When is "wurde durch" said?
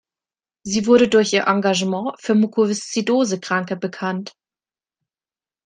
0.87-1.31